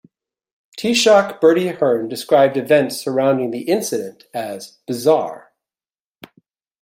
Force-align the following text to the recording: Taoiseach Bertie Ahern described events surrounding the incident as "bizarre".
Taoiseach 0.79 1.39
Bertie 1.39 1.67
Ahern 1.69 2.07
described 2.09 2.57
events 2.57 2.97
surrounding 2.99 3.51
the 3.51 3.69
incident 3.69 4.23
as 4.33 4.79
"bizarre". 4.87 5.53